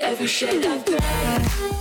[0.00, 1.77] every shade of gray.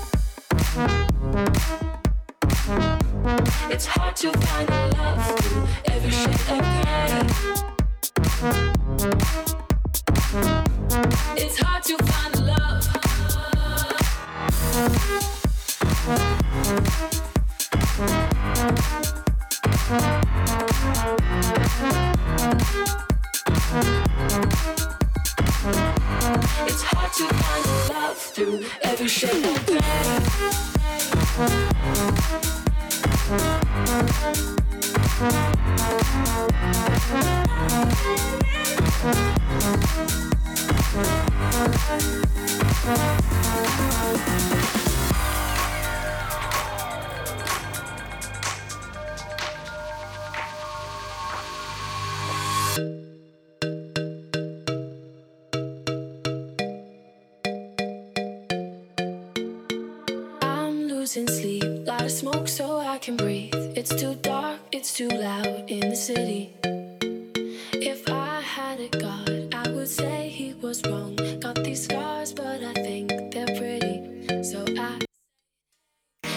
[70.81, 71.39] was wrong.
[71.39, 74.43] Got these scars, but I think they're pretty.
[74.43, 74.99] So I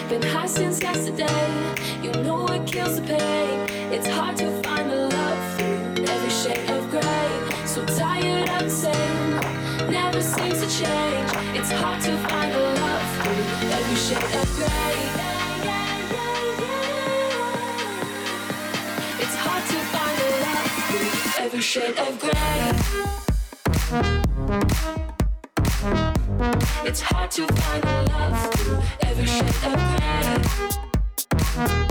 [0.09, 1.73] been high since yesterday.
[2.03, 3.59] You know it kills the pain.
[3.91, 7.65] It's hard to find the love through every shade of gray.
[7.65, 9.31] So tired of the same,
[9.89, 11.29] never seems to change.
[11.57, 14.97] It's hard to find the love through every shade of gray.
[19.23, 22.80] It's hard to find the love through every shade of gray.
[26.91, 29.79] It's hard to find the love through every shade of
[31.87, 31.90] gray.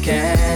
[0.00, 0.49] weekend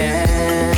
[0.00, 0.69] can.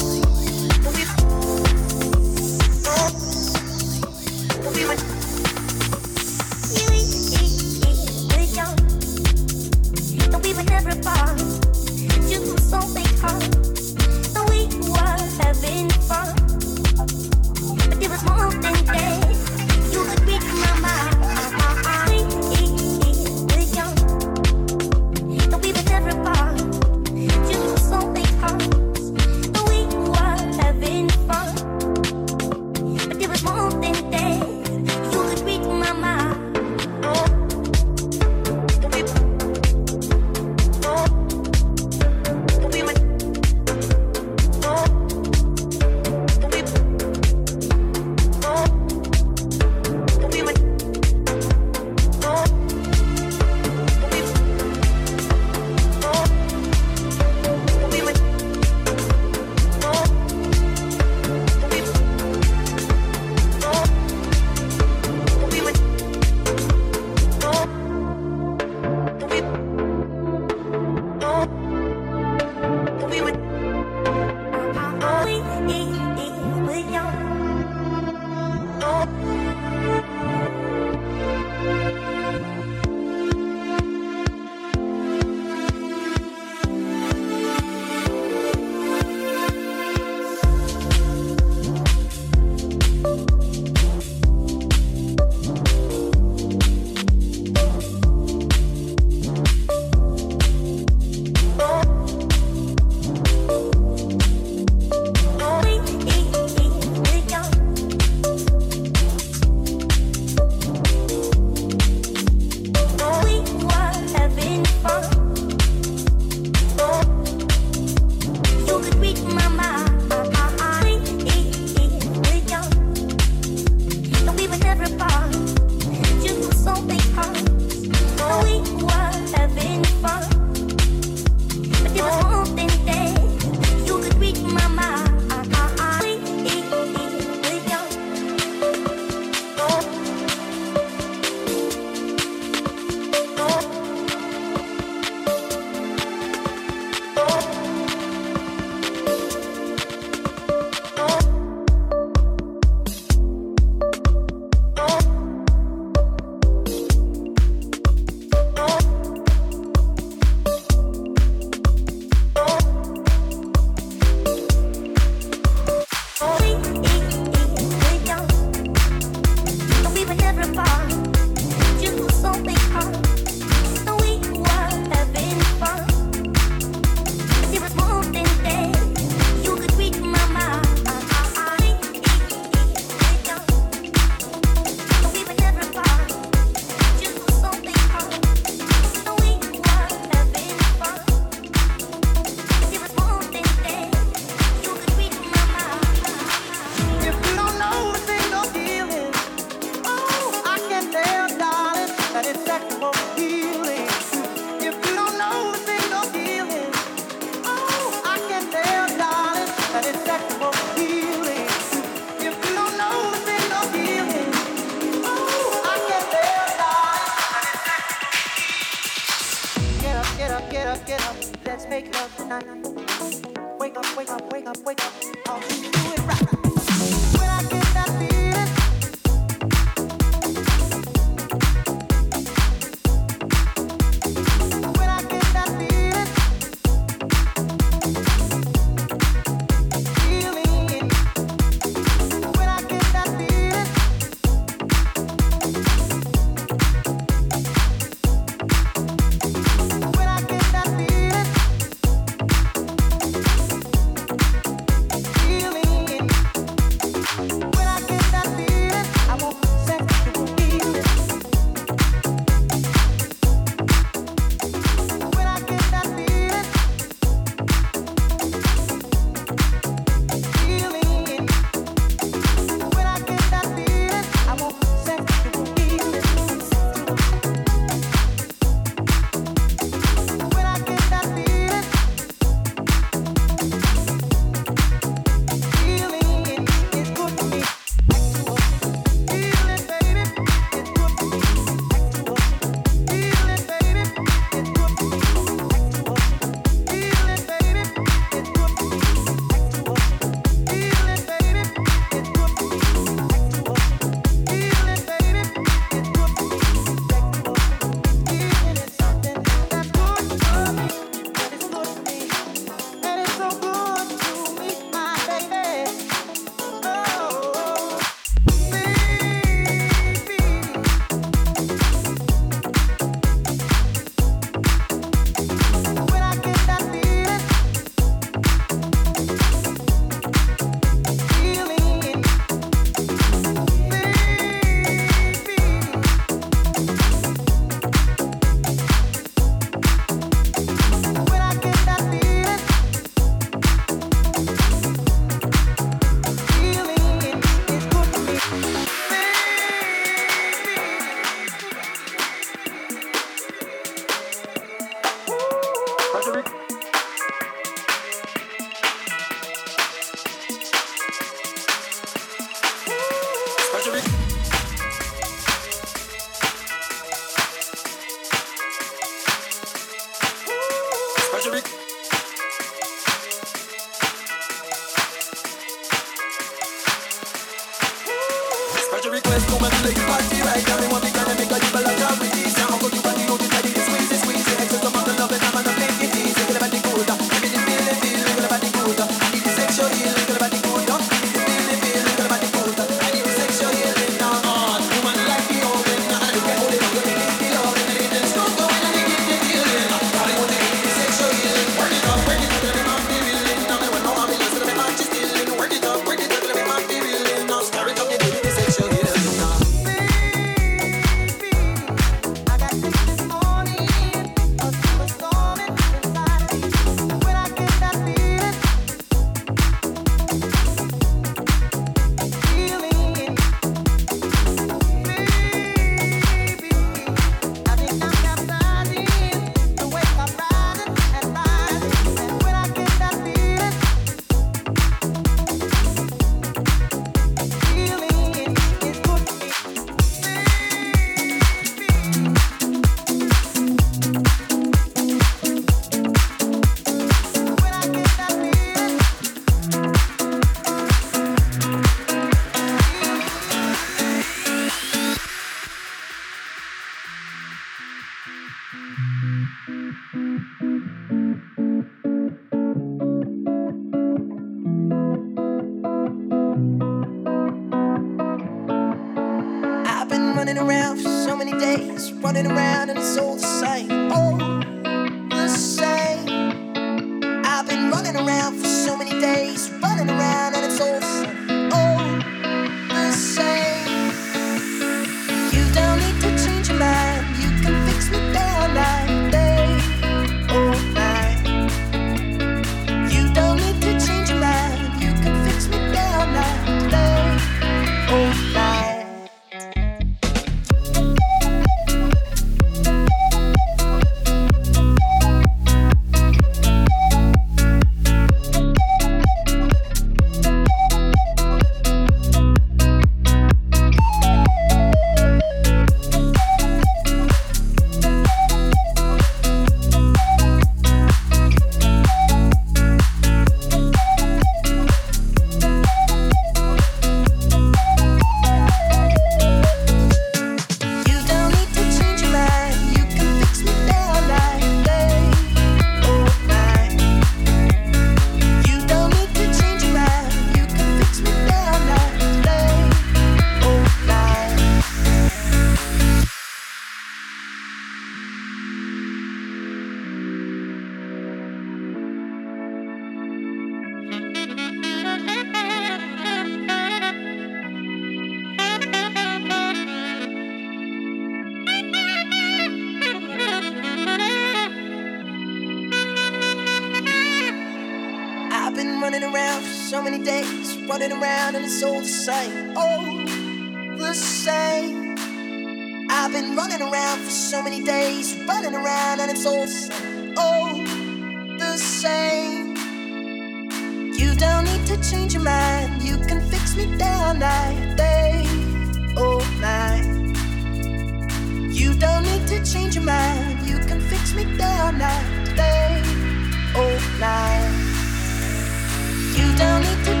[599.41, 600.00] Don't need to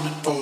[0.00, 0.39] on the.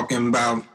[0.00, 0.69] Talking about.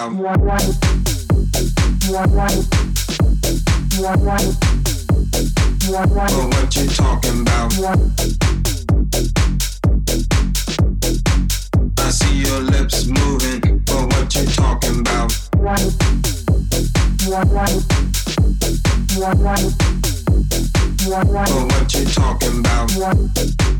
[0.00, 0.18] down.
[0.18, 0.38] Well,
[6.48, 7.72] what you talking about?
[11.98, 13.84] I see your lips moving.
[13.88, 15.32] Well, what you talking about?
[15.58, 15.78] Well,
[21.66, 23.79] what you talking about?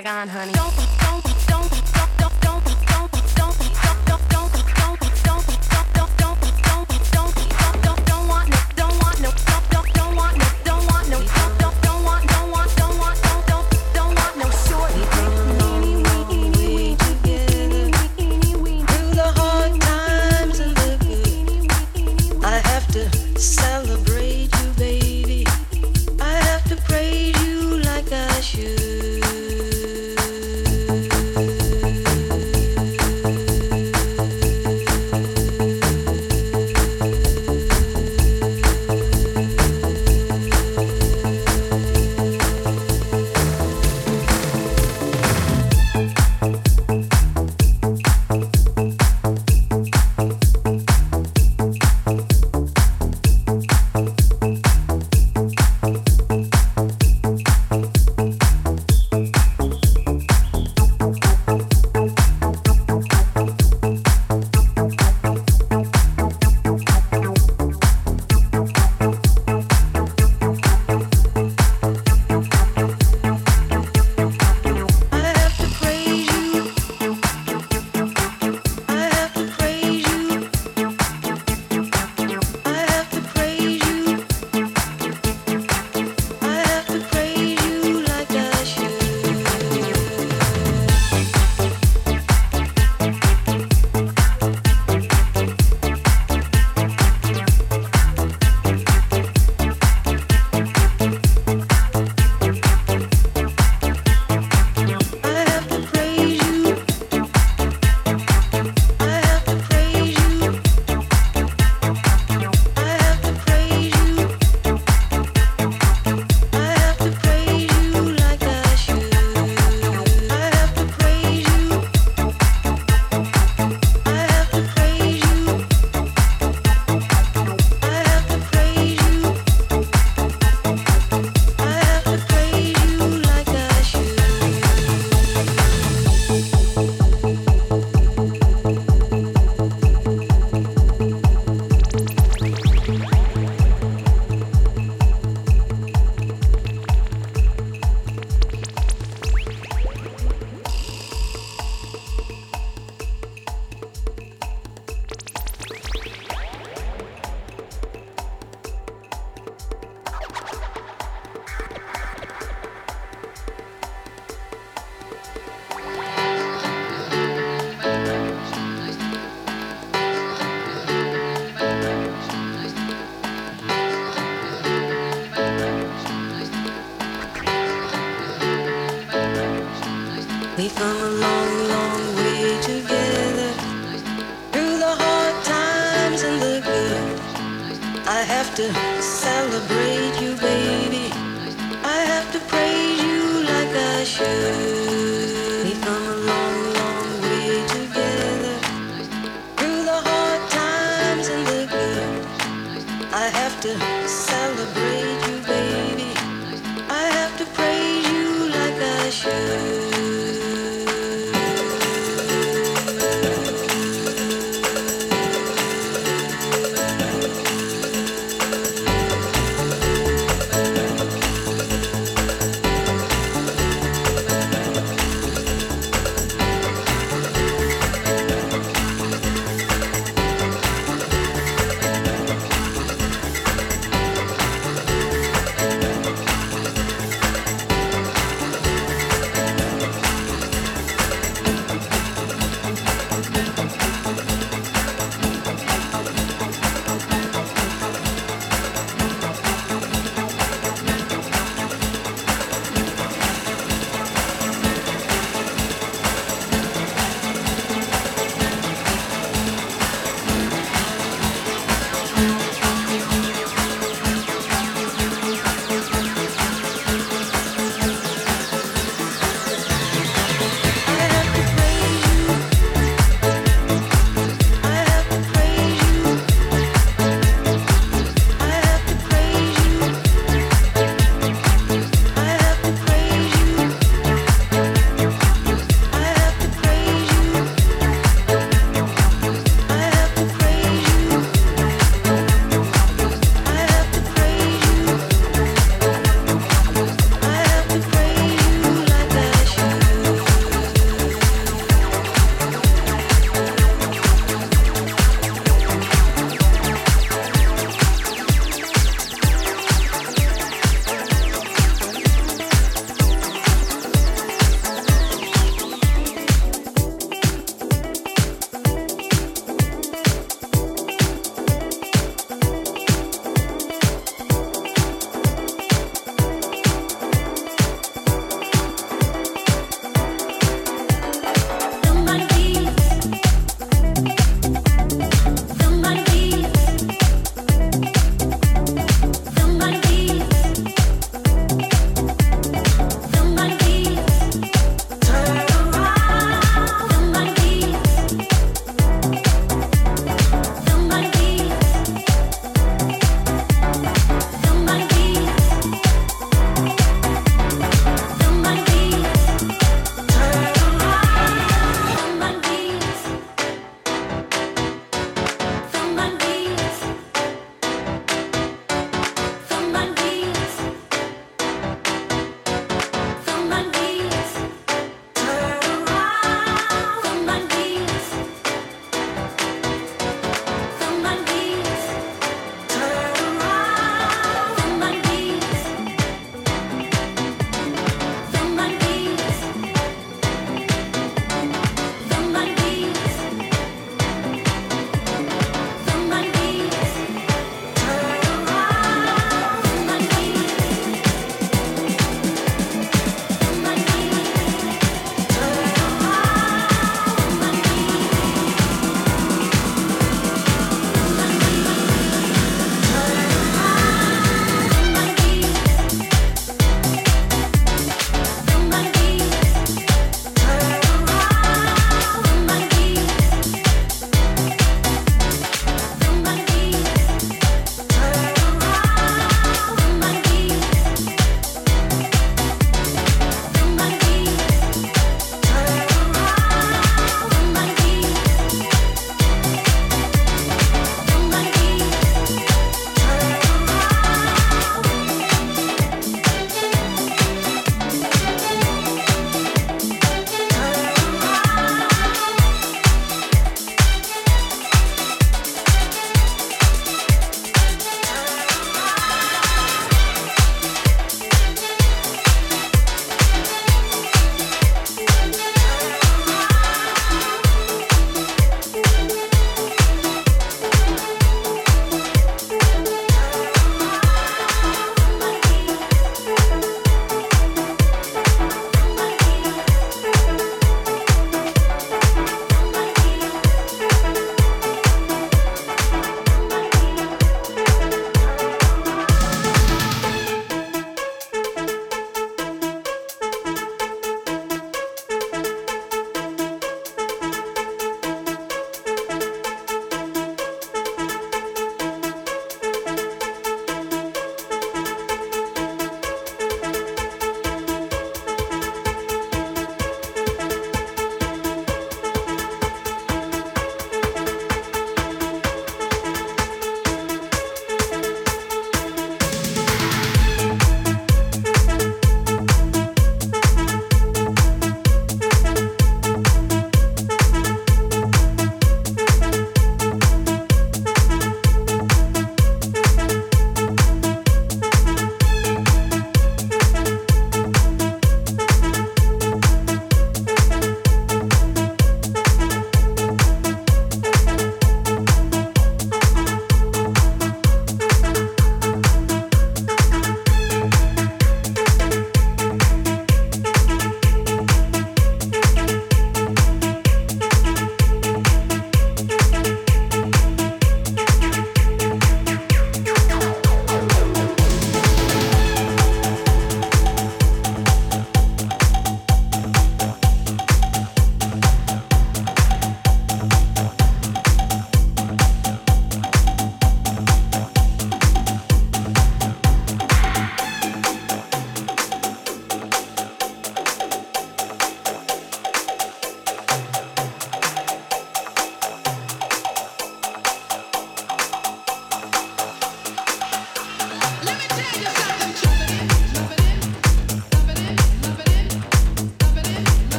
[0.00, 0.57] swag on, honey.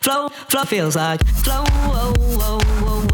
[0.00, 3.11] Flow, flow, feels like flow, oh, oh, oh, oh,